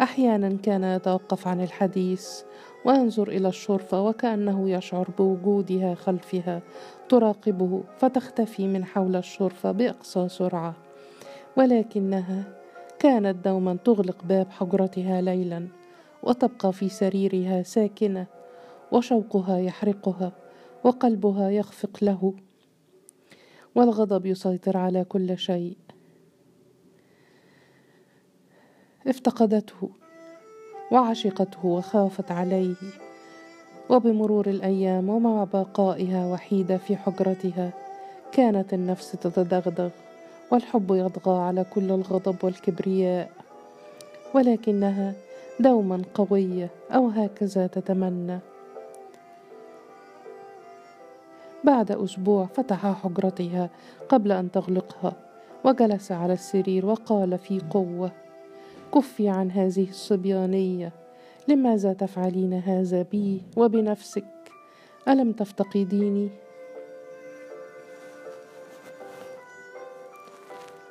أحيانا 0.00 0.56
كان 0.62 0.84
يتوقف 0.84 1.48
عن 1.48 1.60
الحديث 1.60 2.42
وينظر 2.84 3.28
إلى 3.28 3.48
الشرفة 3.48 4.02
وكأنه 4.02 4.70
يشعر 4.70 5.08
بوجودها 5.18 5.94
خلفها. 5.94 6.62
تراقبه 7.08 7.82
فتختفي 7.98 8.66
من 8.66 8.84
حول 8.84 9.16
الشرفة 9.16 9.72
بإقصى 9.72 10.28
سرعة. 10.28 10.74
ولكنها 11.56 12.44
كانت 12.98 13.44
دوما 13.44 13.76
تغلق 13.84 14.24
باب 14.24 14.50
حجرتها 14.50 15.20
ليلا 15.20 15.68
وتبقى 16.22 16.72
في 16.72 16.88
سريرها 16.88 17.62
ساكنة 17.62 18.26
وشوقها 18.92 19.58
يحرقها. 19.58 20.32
وقلبها 20.86 21.50
يخفق 21.50 21.98
له 22.04 22.34
والغضب 23.74 24.26
يسيطر 24.26 24.76
على 24.76 25.04
كل 25.04 25.38
شيء. 25.38 25.76
افتقدته 29.06 29.90
وعشقته 30.92 31.66
وخافت 31.66 32.30
عليه. 32.30 32.74
وبمرور 33.90 34.46
الأيام 34.50 35.08
ومع 35.08 35.44
بقائها 35.44 36.26
وحيده 36.26 36.76
في 36.76 36.96
حجرتها 36.96 37.72
كانت 38.32 38.74
النفس 38.74 39.12
تتدغدغ 39.12 39.90
والحب 40.52 40.90
يطغى 40.90 41.38
على 41.38 41.64
كل 41.64 41.90
الغضب 41.90 42.36
والكبرياء. 42.44 43.30
ولكنها 44.34 45.14
دوما 45.60 46.02
قوية 46.14 46.70
أو 46.90 47.08
هكذا 47.08 47.66
تتمنى. 47.66 48.38
بعد 51.66 51.92
أسبوع 51.92 52.46
فتح 52.46 52.86
حجرتها 53.02 53.70
قبل 54.08 54.32
أن 54.32 54.50
تغلقها 54.50 55.12
وجلس 55.64 56.12
على 56.12 56.32
السرير 56.32 56.86
وقال 56.86 57.38
في 57.38 57.60
قوة 57.70 58.12
كفي 58.94 59.28
عن 59.28 59.50
هذه 59.50 59.88
الصبيانية 59.88 60.92
لماذا 61.48 61.92
تفعلين 61.92 62.52
هذا 62.52 63.02
بي 63.02 63.42
وبنفسك؟ 63.56 64.24
ألم 65.08 65.32
تفتقديني؟ 65.32 66.30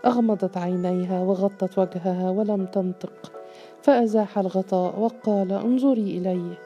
أغمضت 0.05 0.57
عينيها 0.57 1.19
وغطت 1.19 1.79
وجهها 1.79 2.29
ولم 2.29 2.65
تنطق 2.65 3.31
فأزاح 3.81 4.37
الغطاء 4.37 4.99
وقال 4.99 5.51
انظري 5.51 6.17
إلي 6.17 6.57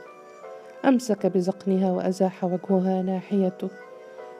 أمسك 0.86 1.26
بذقنها 1.26 1.92
وأزاح 1.92 2.44
وجهها 2.44 3.02
ناحيته 3.02 3.70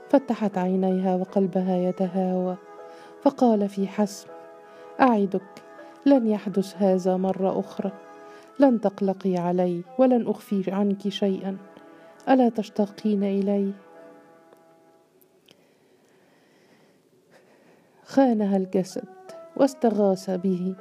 فتحت 0.10 0.58
عينيها 0.58 1.16
وقلبها 1.16 1.78
يتهاوى 1.78 2.58
فقال 3.22 3.70
في 3.70 3.88
حسم 3.88 4.28
أعدك 5.02 5.64
لن 6.06 6.28
يحدث 6.28 6.76
هذا 6.78 7.18
مرة 7.18 7.60
أخرى. 7.60 7.92
لن 8.60 8.82
تقلقي 8.82 9.38
علي 9.38 9.82
ولن 9.98 10.28
أخفي 10.28 10.72
عنك 10.72 11.10
شيئا. 11.10 11.58
ألا 12.30 12.50
تشتاقين 12.50 13.24
إلي؟ 13.24 13.74
خانها 18.06 18.58
الجسد 18.58 19.04
واستغاث 19.56 20.30
به. 20.30 20.76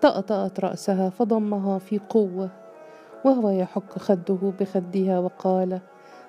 طأطأت 0.00 0.60
رأسها 0.60 1.10
فضمها 1.10 1.78
في 1.78 1.98
قوة 1.98 2.50
وهو 3.24 3.50
يحك 3.50 3.98
خده 3.98 4.52
بخدها 4.60 5.18
وقال 5.18 5.80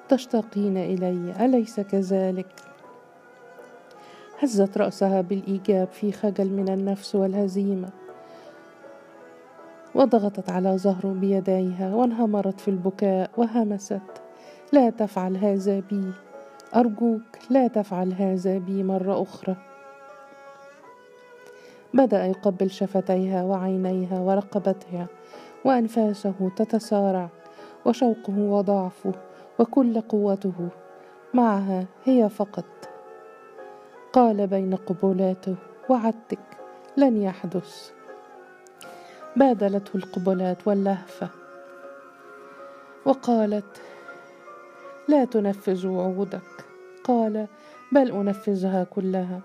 تشتاقين 0.09 0.77
إلي 0.77 1.45
أليس 1.45 1.79
كذلك؟ 1.79 2.47
هزت 4.39 4.77
رأسها 4.77 5.21
بالإيجاب 5.21 5.87
في 5.87 6.11
خجل 6.11 6.49
من 6.49 6.69
النفس 6.69 7.15
والهزيمة 7.15 7.89
وضغطت 9.95 10.49
على 10.49 10.77
ظهره 10.77 11.13
بيديها 11.21 11.95
وانهمرت 11.95 12.59
في 12.59 12.67
البكاء 12.67 13.29
وهمست 13.37 14.01
لا 14.73 14.89
تفعل 14.89 15.37
هذا 15.37 15.79
بي 15.79 16.11
أرجوك 16.75 17.37
لا 17.49 17.67
تفعل 17.67 18.13
هذا 18.13 18.57
بي 18.57 18.83
مرة 18.83 19.21
أخرى 19.21 19.55
بدأ 21.93 22.25
يقبل 22.25 22.69
شفتيها 22.69 23.43
وعينيها 23.43 24.19
ورقبتها 24.19 25.07
وأنفاسه 25.65 26.51
تتسارع 26.55 27.29
وشوقه 27.85 28.37
وضعفه 28.37 29.28
وكل 29.59 30.01
قوته 30.01 30.69
معها 31.33 31.85
هي 32.03 32.29
فقط. 32.29 32.65
قال 34.13 34.47
بين 34.47 34.75
قبلاته 34.75 35.55
وعدتك 35.89 36.39
لن 36.97 37.17
يحدث. 37.17 37.91
بادلته 39.35 39.97
القبلات 39.97 40.67
واللهفة. 40.67 41.29
وقالت 43.05 43.81
لا 45.07 45.25
تنفذ 45.25 45.87
وعودك 45.87 46.65
قال 47.03 47.47
بل 47.91 48.11
أنفذها 48.11 48.83
كلها. 48.83 49.41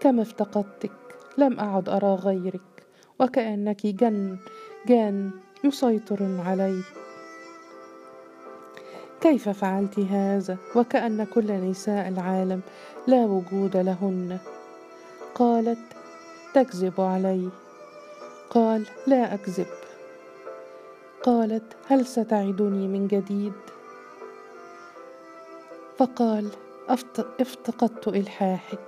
كم 0.00 0.20
افتقدتك 0.20 0.92
لم 1.38 1.60
أعد 1.60 1.88
أرى 1.88 2.14
غيرك. 2.14 2.86
وكأنك 3.20 3.86
جن 3.86 4.36
جان 4.86 5.30
يسيطر 5.64 6.40
علي 6.46 6.82
كيف 9.24 9.48
فعلت 9.48 9.98
هذا؟ 9.98 10.56
وكأن 10.76 11.24
كل 11.24 11.52
نساء 11.52 12.08
العالم 12.08 12.60
لا 13.06 13.24
وجود 13.24 13.76
لهن. 13.76 14.38
قالت 15.34 15.78
تكذب 16.54 17.00
علي. 17.00 17.48
قال 18.50 18.86
لا 19.06 19.34
أكذب. 19.34 19.66
قالت 21.22 21.62
هل 21.86 22.06
ستعدني 22.06 22.88
من 22.88 23.08
جديد؟ 23.08 23.52
فقال 25.96 26.48
افتقدت 27.40 28.08
إلحاحك. 28.08 28.78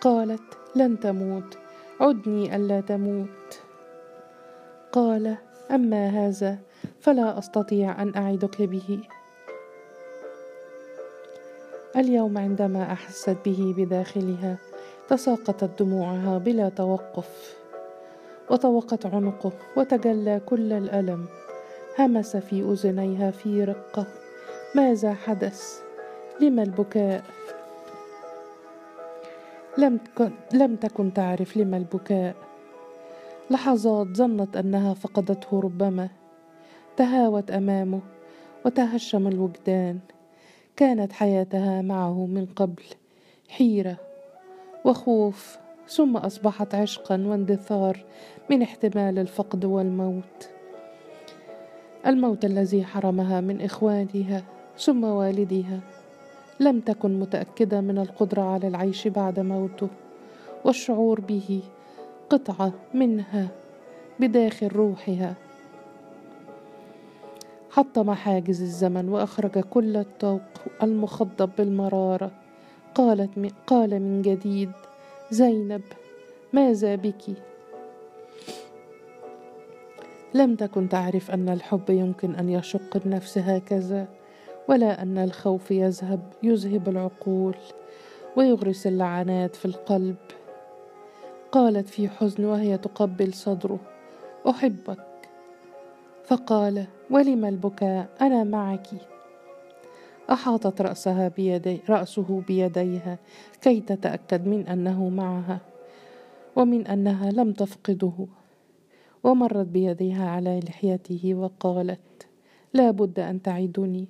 قالت 0.00 0.58
لن 0.74 1.00
تموت. 1.00 1.58
عدني 2.00 2.56
ألا 2.56 2.80
تموت. 2.80 3.60
قال 4.92 5.36
أما 5.70 6.08
هذا 6.08 6.58
فلا 7.00 7.38
أستطيع 7.38 8.02
أن 8.02 8.16
أعدك 8.16 8.62
به. 8.62 9.00
اليوم 11.96 12.38
عندما 12.38 12.92
أحست 12.92 13.36
به 13.44 13.74
بداخلها 13.76 14.58
تساقطت 15.08 15.82
دموعها 15.82 16.38
بلا 16.38 16.68
توقف 16.68 17.56
وطوقت 18.50 19.06
عنقه 19.06 19.52
وتجلى 19.76 20.40
كل 20.46 20.72
الألم. 20.72 21.26
همس 21.98 22.36
في 22.36 22.62
أذنيها 22.62 23.30
في 23.30 23.64
رقة. 23.64 24.06
ماذا 24.74 25.14
حدث؟ 25.14 25.80
لم 26.40 26.60
البكاء؟ 26.60 27.24
لم 29.78 29.96
تكن, 29.96 30.30
لم 30.52 30.76
تكن 30.76 31.12
تعرف 31.12 31.56
لم 31.56 31.74
البكاء. 31.74 32.34
لحظات 33.50 34.06
ظنت 34.06 34.56
أنها 34.56 34.94
فقدته 34.94 35.60
ربما. 35.60 36.08
تهاوت 36.96 37.50
أمامه 37.50 38.00
وتهشم 38.64 39.26
الوجدان. 39.28 39.98
كانت 40.76 41.12
حياتها 41.12 41.82
معه 41.82 42.26
من 42.26 42.46
قبل 42.56 42.82
حيرة 43.48 43.96
وخوف 44.84 45.58
ثم 45.88 46.16
أصبحت 46.16 46.74
عشقا 46.74 47.22
واندثار 47.26 48.04
من 48.50 48.62
احتمال 48.62 49.18
الفقد 49.18 49.64
والموت. 49.64 50.50
الموت 52.06 52.44
الذي 52.44 52.84
حرمها 52.84 53.40
من 53.40 53.60
إخوانها 53.60 54.42
ثم 54.78 55.04
والدها 55.04 55.80
لم 56.60 56.80
تكن 56.80 57.20
متأكدة 57.20 57.80
من 57.80 57.98
القدرة 57.98 58.42
على 58.42 58.68
العيش 58.68 59.08
بعد 59.08 59.40
موته 59.40 59.88
والشعور 60.64 61.20
به 61.20 61.62
قطعة 62.30 62.72
منها 62.94 63.48
بداخل 64.20 64.66
روحها. 64.66 65.34
حطم 67.76 68.10
حاجز 68.14 68.62
الزمن 68.62 69.08
وأخرج 69.08 69.58
كل 69.58 69.96
الطوق 69.96 70.40
المخضب 70.82 71.50
بالمرارة. 71.58 72.30
قالت 72.94 73.52
قال 73.66 74.00
من 74.00 74.22
جديد 74.22 74.70
زينب 75.30 75.82
ماذا 76.52 76.94
بك؟ 76.94 77.22
لم 80.34 80.54
تكن 80.54 80.88
تعرف 80.88 81.30
أن 81.30 81.48
الحب 81.48 81.90
يمكن 81.90 82.34
أن 82.34 82.48
يشق 82.48 82.96
النفس 82.96 83.38
هكذا 83.38 84.08
ولا 84.68 85.02
أن 85.02 85.18
الخوف 85.18 85.70
يذهب 85.70 86.20
يذهب 86.42 86.88
العقول 86.88 87.56
ويغرس 88.36 88.86
اللعنات 88.86 89.56
في 89.56 89.64
القلب. 89.64 90.16
قالت 91.52 91.88
في 91.88 92.08
حزن 92.08 92.44
وهي 92.44 92.78
تقبل 92.78 93.34
صدره 93.34 93.78
أحبك. 94.48 95.06
فقال 96.24 96.86
ولم 97.10 97.44
البكاء؟ 97.44 98.08
أنا 98.20 98.44
معك. 98.44 98.86
أحاطت 100.30 100.80
رأسها 100.80 101.28
بيدي 101.28 101.80
رأسه 101.88 102.42
بيديها 102.48 103.18
كي 103.60 103.80
تتأكد 103.80 104.46
من 104.46 104.66
أنه 104.66 105.08
معها 105.08 105.60
ومن 106.56 106.86
أنها 106.86 107.30
لم 107.30 107.52
تفقده. 107.52 108.26
ومرت 109.24 109.66
بيديها 109.66 110.30
على 110.30 110.60
لحيته 110.60 111.34
وقالت 111.34 112.28
لا 112.74 112.90
بد 112.90 113.20
أن 113.20 113.42
تعدني. 113.42 114.08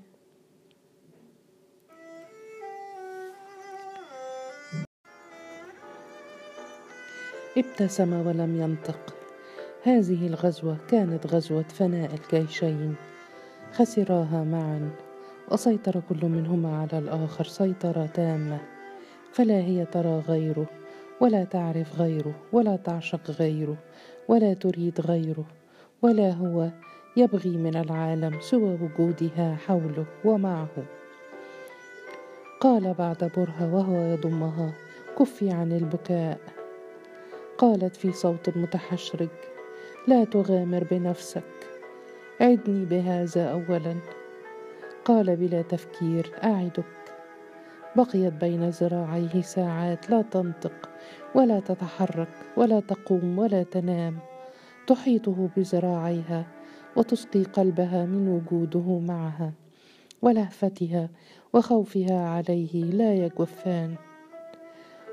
ابتسم 7.58 8.26
ولم 8.26 8.60
ينطق. 8.60 9.15
هذه 9.86 10.26
الغزوة 10.26 10.76
كانت 10.88 11.26
غزوة 11.26 11.62
فناء 11.62 12.10
الجيشين. 12.14 12.94
خسراها 13.72 14.44
معا 14.44 14.90
وسيطر 15.52 16.02
كل 16.08 16.26
منهما 16.26 16.78
على 16.78 16.98
الآخر 16.98 17.44
سيطرة 17.44 18.06
تامة. 18.06 18.58
فلا 19.32 19.54
هي 19.54 19.84
ترى 19.84 20.22
غيره 20.28 20.66
ولا 21.20 21.44
تعرف 21.44 22.00
غيره 22.00 22.34
ولا 22.52 22.76
تعشق 22.76 23.30
غيره 23.30 23.76
ولا 24.28 24.54
تريد 24.54 25.00
غيره 25.00 25.44
ولا 26.02 26.30
هو 26.32 26.68
يبغي 27.16 27.56
من 27.56 27.76
العالم 27.76 28.40
سوى 28.40 28.78
وجودها 28.82 29.56
حوله 29.56 30.06
ومعه. 30.24 30.68
قال 32.60 32.94
بعد 32.94 33.30
برهة 33.36 33.74
وهو 33.74 34.12
يضمها 34.12 34.72
كفي 35.18 35.50
عن 35.50 35.72
البكاء. 35.72 36.38
قالت 37.58 37.96
في 37.96 38.12
صوت 38.12 38.56
متحشرج 38.56 39.28
لا 40.08 40.24
تغامر 40.24 40.84
بنفسك. 40.90 41.42
عدني 42.40 42.84
بهذا 42.84 43.50
اولا. 43.52 43.96
قال 45.04 45.36
بلا 45.36 45.62
تفكير 45.62 46.32
أعدك. 46.44 46.84
بقيت 47.96 48.32
بين 48.32 48.68
ذراعيه 48.68 49.42
ساعات 49.42 50.10
لا 50.10 50.22
تنطق 50.22 50.90
ولا 51.34 51.60
تتحرك 51.60 52.28
ولا 52.56 52.80
تقوم 52.80 53.38
ولا 53.38 53.62
تنام. 53.62 54.18
تحيطه 54.86 55.48
بذراعيها 55.56 56.46
وتسقي 56.96 57.42
قلبها 57.42 58.04
من 58.06 58.28
وجوده 58.28 58.98
معها. 58.98 59.52
ولهفتها 60.22 61.08
وخوفها 61.52 62.28
عليه 62.28 62.84
لا 62.84 63.14
يجوفان 63.14 63.94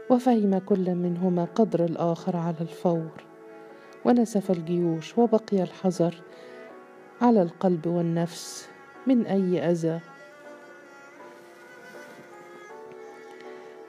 وفهم 0.09 0.57
كل 0.57 0.95
منهما 0.95 1.45
قدر 1.45 1.85
الآخر 1.85 2.37
على 2.37 2.61
الفور. 2.61 3.32
ونسف 4.05 4.51
الجيوش 4.51 5.17
وبقي 5.17 5.63
الحذر 5.63 6.15
على 7.21 7.41
القلب 7.41 7.87
والنفس 7.87 8.69
من 9.07 9.25
أي 9.25 9.71
أذى. 9.71 9.99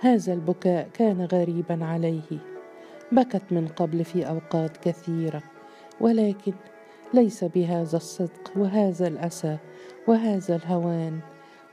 هذا 0.01 0.33
البكاء 0.33 0.89
كان 0.95 1.29
غريبا 1.33 1.85
عليه. 1.85 2.39
بكت 3.13 3.43
من 3.51 3.69
قبل 3.69 4.05
في 4.05 4.29
أوقات 4.29 4.77
كثيرة 4.77 5.43
ولكن 6.01 6.53
ليس 7.15 7.45
بهذا 7.45 7.97
الصدق 7.97 8.53
وهذا 8.57 9.09
الأسى 9.09 9.57
وهذا 10.07 10.57
الهوان 10.57 11.21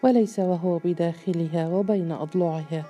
وليس 0.03 0.39
وهو 0.39 0.77
بداخلها 0.77 1.67
وبين 1.67 2.11
أضلعها 2.11 2.83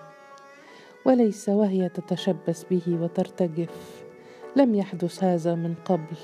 وليس 1.05 1.49
وهي 1.49 1.89
تتشبث 1.89 2.63
به 2.71 2.97
وترتجف. 3.01 4.03
لم 4.55 4.75
يحدث 4.75 5.23
هذا 5.23 5.55
من 5.55 5.75
قبل 5.85 6.17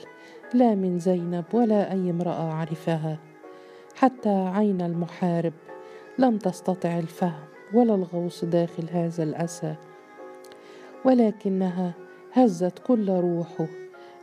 لا 0.54 0.76
من 0.76 1.00
زينب 1.00 1.46
ولا 1.54 1.92
أي 1.92 2.10
امرأة 2.10 2.54
عرفها. 2.54 3.20
حتى 3.96 4.30
عين 4.30 4.82
المحارب 4.82 5.54
لم 6.20 6.38
تستطع 6.38 7.00
الفهم 7.00 7.44
ولا 7.74 7.96
الغوص 7.96 8.46
داخل 8.46 8.90
هذا 8.92 9.24
الأسى. 9.24 9.76
ولكنها 11.06 11.94
هزت 12.34 12.80
كل 12.80 13.10
روحه 13.10 13.68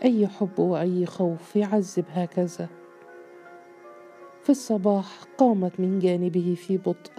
أي 0.05 0.27
حب 0.27 0.59
وأي 0.59 1.07
خوف 1.07 1.57
يعذب 1.57 2.05
هكذا. 2.13 2.69
في 4.43 4.51
الصباح 4.51 5.07
قامت 5.39 5.81
من 5.81 5.99
جانبه 5.99 6.55
في 6.59 6.79
بطء 6.79 7.13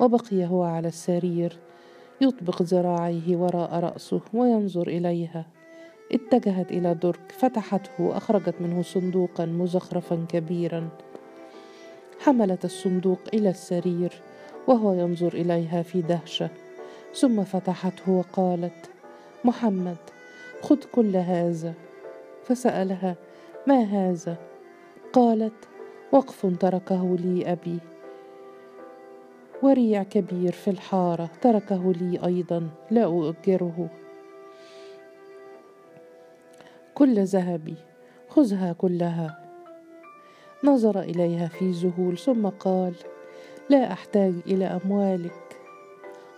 وبقي 0.00 0.46
هو 0.46 0.62
على 0.62 0.88
السرير 0.88 1.58
يطبق 2.20 2.62
ذراعيه 2.62 3.36
وراء 3.36 3.80
رأسه 3.80 4.20
وينظر 4.34 4.88
إليها. 4.88 5.57
اتجهت 6.12 6.70
إلى 6.70 6.94
درج 6.94 7.20
فتحته 7.28 7.90
وأخرجت 8.04 8.54
منه 8.60 8.82
صندوقا 8.82 9.46
مزخرفا 9.46 10.26
كبيرا. 10.28 10.88
حملت 12.20 12.64
الصندوق 12.64 13.18
إلى 13.34 13.50
السرير 13.50 14.12
وهو 14.66 14.92
ينظر 14.92 15.32
إليها 15.34 15.82
في 15.82 16.02
دهشة. 16.02 16.50
ثم 17.14 17.44
فتحته 17.44 18.12
وقالت 18.12 18.90
محمد 19.44 19.96
خذ 20.62 20.78
كل 20.92 21.16
هذا. 21.16 21.74
فسألها 22.44 23.16
ما 23.66 23.82
هذا؟ 23.82 24.36
قالت 25.12 25.68
وقف 26.12 26.46
تركه 26.60 27.16
لي 27.16 27.52
أبي. 27.52 27.78
وريع 29.62 30.02
كبير 30.02 30.52
في 30.52 30.70
الحارة 30.70 31.30
تركه 31.42 31.92
لي 31.92 32.26
أيضا 32.26 32.68
لا 32.90 33.04
أؤجره. 33.04 33.88
كل 36.98 37.24
ذهبي 37.24 37.74
خذها 38.28 38.72
كلها. 38.72 39.38
نظر 40.64 41.00
إليها 41.00 41.48
في 41.48 41.70
ذهول 41.70 42.18
ثم 42.18 42.46
قال 42.46 42.94
لا 43.70 43.92
أحتاج 43.92 44.34
إلى 44.46 44.64
أموالك. 44.64 45.56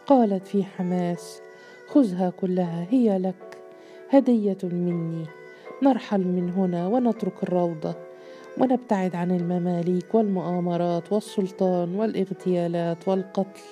قالت 0.07 0.47
في 0.47 0.65
حماس 0.65 1.41
خذها 1.89 2.31
كلها 2.31 2.87
هي 2.91 3.19
لك. 3.19 3.59
هدية 4.11 4.59
مني. 4.63 5.27
نرحل 5.83 6.21
من 6.21 6.51
هنا 6.51 6.87
ونترك 6.87 7.43
الروضة. 7.43 7.95
ونبتعد 8.59 9.15
عن 9.17 9.31
المماليك 9.31 10.15
والمؤامرات 10.15 11.13
والسلطان 11.13 11.95
والإغتيالات 11.95 13.09
والقتل. 13.09 13.63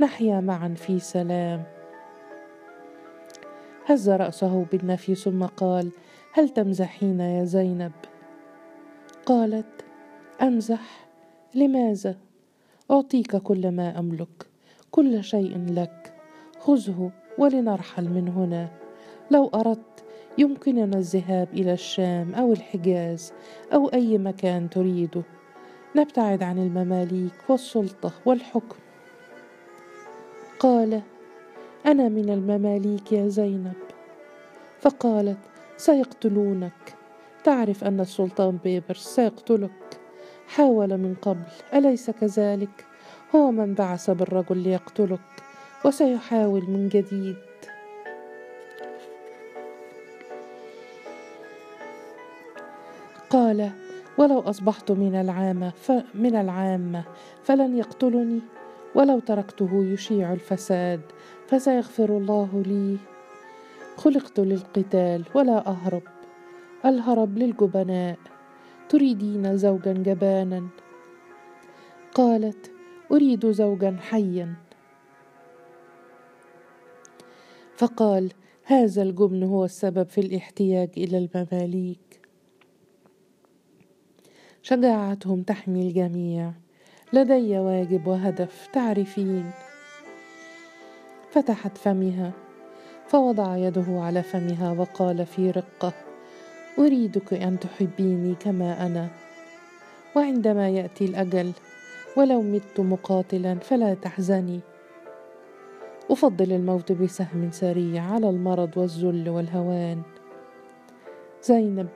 نحيا 0.00 0.40
معا 0.40 0.74
في 0.76 0.98
سلام. 0.98 1.79
هز 3.86 4.10
رأسه 4.10 4.66
بالنفي 4.72 5.14
ثم 5.14 5.44
قال 5.44 5.90
هل 6.32 6.48
تمزحين 6.48 7.20
يا 7.20 7.44
زينب؟ 7.44 7.92
قالت 9.26 9.84
أمزح 10.42 11.08
لماذا؟ 11.54 12.16
أعطيك 12.90 13.36
كل 13.36 13.70
ما 13.70 13.98
أملك 13.98 14.46
كل 14.90 15.24
شيء 15.24 15.64
لك 15.68 16.12
خذه 16.58 17.10
ولنرحل 17.38 18.04
من 18.04 18.28
هنا. 18.28 18.68
لو 19.30 19.50
أردت 19.54 20.04
يمكننا 20.38 20.98
الذهاب 20.98 21.48
إلى 21.52 21.72
الشام 21.72 22.34
أو 22.34 22.52
الحجاز 22.52 23.32
أو 23.72 23.88
أي 23.88 24.18
مكان 24.18 24.70
تريده. 24.70 25.22
نبتعد 25.96 26.42
عن 26.42 26.58
المماليك 26.58 27.34
والسلطة 27.48 28.12
والحكم. 28.26 28.76
قال 30.58 31.02
أنا 31.86 32.08
من 32.08 32.30
المماليك 32.30 33.12
يا 33.12 33.28
زينب. 33.28 33.72
فقالت 34.80 35.38
سيقتلونك. 35.76 36.94
تعرف 37.44 37.84
أن 37.84 38.00
السلطان 38.00 38.58
بيبرس 38.64 39.04
سيقتلك. 39.04 40.00
حاول 40.48 40.88
من 40.98 41.14
قبل 41.22 41.42
أليس 41.74 42.10
كذلك؟ 42.10 42.86
هو 43.34 43.50
من 43.50 43.74
بعث 43.74 44.10
بالرجل 44.10 44.58
ليقتلك 44.58 45.20
وسيحاول 45.84 46.62
من 46.62 46.88
جديد. 46.88 47.36
قال 53.30 53.70
ولو 54.18 54.40
أصبحت 54.40 54.90
من 54.90 55.14
العامة 55.14 55.72
من 56.14 56.36
العامة 56.36 57.04
فلن 57.42 57.78
يقتلني. 57.78 58.40
ولو 58.94 59.18
تركته 59.18 59.84
يشيع 59.84 60.32
الفساد 60.32 61.00
فسيغفر 61.46 62.16
الله 62.16 62.62
لي. 62.66 62.98
خلقت 63.96 64.40
للقتال 64.40 65.24
ولا 65.34 65.66
أهرب 65.68 66.02
الهرب 66.84 67.38
للجبناء. 67.38 68.18
تريدين 68.88 69.56
زوجا 69.56 69.92
جبانا؟ 69.92 70.68
قالت 72.14 72.70
أريد 73.12 73.50
زوجا 73.50 73.96
حيا. 74.00 74.54
فقال 77.76 78.32
هذا 78.64 79.02
الجبن 79.02 79.42
هو 79.42 79.64
السبب 79.64 80.08
في 80.08 80.20
الاحتياج 80.20 80.90
إلى 80.96 81.18
المماليك. 81.18 82.20
شجاعتهم 84.62 85.42
تحمي 85.42 85.88
الجميع. 85.88 86.52
لدي 87.12 87.58
واجب 87.58 88.06
وهدف 88.06 88.68
تعرفين 88.72 89.50
فتحت 91.30 91.78
فمها 91.78 92.32
فوضع 93.06 93.56
يده 93.56 93.84
على 93.88 94.22
فمها 94.22 94.72
وقال 94.72 95.26
في 95.26 95.50
رقة 95.50 95.92
أريدك 96.78 97.34
أن 97.34 97.58
تحبيني 97.58 98.34
كما 98.34 98.86
أنا. 98.86 99.08
وعندما 100.16 100.68
يأتي 100.68 101.04
الأجل 101.04 101.52
ولو 102.16 102.42
مت 102.42 102.80
مقاتلا 102.80 103.54
فلا 103.54 103.94
تحزني. 103.94 104.60
أفضل 106.10 106.52
الموت 106.52 106.92
بسهم 106.92 107.50
سريع 107.52 108.02
على 108.02 108.30
المرض 108.30 108.76
والذل 108.76 109.28
والهوان. 109.28 110.02
زينب 111.42 111.88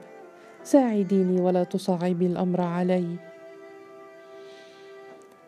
ساعديني 0.62 1.40
ولا 1.40 1.64
تصعبي 1.64 2.26
الأمر 2.26 2.60
علي. 2.60 3.33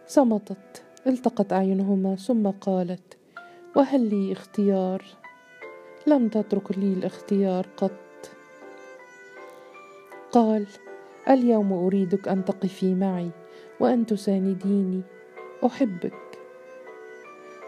صمتت 0.09 0.85
التقت 1.07 1.53
أعينهما 1.53 2.16
ثم 2.16 2.51
قالت 2.51 3.16
وهل 3.77 4.11
لي 4.11 4.33
اختيار؟ 4.33 5.05
لم 6.07 6.29
تترك 6.29 6.79
لي 6.79 6.92
الاختيار 6.92 7.66
قط. 7.77 8.31
قال 10.33 10.66
اليوم 11.29 11.73
أريدك 11.73 12.29
أن 12.29 12.45
تقفي 12.45 12.95
معي 12.95 13.31
وأن 13.81 14.07
تسانديني 14.07 15.03
أحبك. 15.66 16.38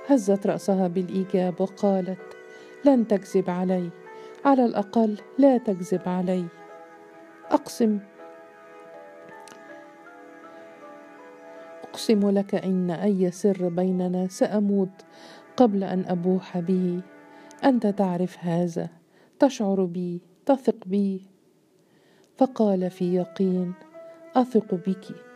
هزت 0.06 0.46
رأسها 0.46 0.88
بالإيجاب 0.88 1.60
وقالت 1.60 2.36
لن 2.84 3.08
تكذب 3.08 3.50
علي 3.50 3.90
على 4.44 4.64
الأقل 4.64 5.16
لا 5.38 5.58
تكذب 5.58 6.02
علي. 6.06 6.44
أقسم 7.50 7.98
أقسم 12.08 12.30
لك 12.30 12.54
إن 12.54 12.90
أي 12.90 13.30
سر 13.30 13.68
بيننا 13.68 14.28
سأموت 14.28 15.04
قبل 15.56 15.84
أن 15.84 16.04
أبوح 16.08 16.58
به. 16.58 17.00
أنت 17.64 17.86
تعرف 17.86 18.36
هذا 18.40 18.88
تشعر 19.38 19.84
بي 19.84 20.20
تثق 20.46 20.86
بي. 20.86 21.22
فقال 22.36 22.90
في 22.90 23.14
يقين 23.14 23.72
أثق 24.36 24.74
بك. 24.74 25.27